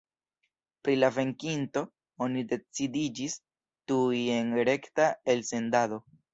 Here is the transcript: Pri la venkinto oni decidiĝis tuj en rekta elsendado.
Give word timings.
Pri 0.87 0.95
la 1.01 1.09
venkinto 1.17 1.83
oni 2.27 2.43
decidiĝis 2.55 3.37
tuj 3.93 4.25
en 4.41 4.53
rekta 4.73 5.09
elsendado. 5.37 6.05